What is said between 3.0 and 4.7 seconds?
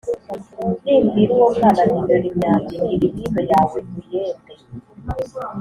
hino yawe uyende’